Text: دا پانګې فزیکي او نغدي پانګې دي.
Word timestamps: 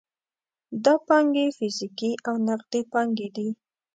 دا 0.83 0.93
پانګې 1.07 1.45
فزیکي 1.57 2.11
او 2.27 2.35
نغدي 2.47 2.81
پانګې 2.93 3.27
دي. 3.35 3.47